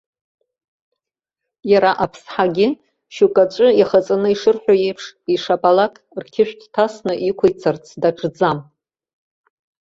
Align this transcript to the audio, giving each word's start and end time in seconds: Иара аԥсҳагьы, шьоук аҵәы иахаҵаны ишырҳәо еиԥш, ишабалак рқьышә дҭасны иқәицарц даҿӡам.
Иара 1.71 1.91
аԥсҳагьы, 2.03 2.67
шьоук 3.13 3.35
аҵәы 3.43 3.67
иахаҵаны 3.79 4.29
ишырҳәо 4.31 4.73
еиԥш, 4.85 5.05
ишабалак 5.33 5.93
рқьышә 6.23 6.53
дҭасны 6.61 7.13
иқәицарц 7.29 7.85
даҿӡам. 8.01 8.59